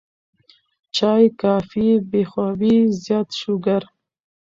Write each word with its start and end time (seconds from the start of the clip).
چائے، 0.95 1.27
کافي، 1.41 1.85
بې 2.09 2.21
خوابي، 2.31 2.75
زيات 3.03 3.29
شوګر 3.39 3.83